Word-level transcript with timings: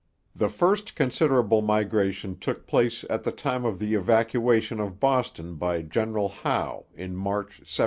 The 0.35 0.49
first 0.49 0.95
considerable 0.95 1.61
migration 1.61 2.39
took 2.39 2.65
place 2.65 3.05
at 3.07 3.21
the 3.23 3.31
time 3.31 3.65
of 3.65 3.77
the 3.77 3.93
evacuation 3.93 4.79
of 4.79 4.99
Boston 4.99 5.57
by 5.57 5.83
General 5.83 6.27
Howe 6.27 6.87
in 6.95 7.15
March 7.15 7.59
1776. 7.61 7.79